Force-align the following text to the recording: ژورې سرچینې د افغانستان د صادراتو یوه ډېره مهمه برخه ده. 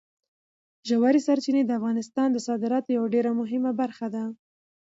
ژورې 0.89 1.19
سرچینې 1.27 1.61
د 1.65 1.71
افغانستان 1.79 2.27
د 2.31 2.37
صادراتو 2.47 2.89
یوه 2.97 3.07
ډېره 3.15 3.31
مهمه 3.41 3.71
برخه 3.81 4.07
ده. 4.15 4.23